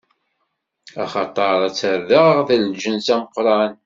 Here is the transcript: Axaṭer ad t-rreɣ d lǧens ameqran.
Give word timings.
Axaṭer 1.03 1.59
ad 1.67 1.73
t-rreɣ 1.77 2.29
d 2.47 2.49
lǧens 2.63 3.07
ameqran. 3.15 3.71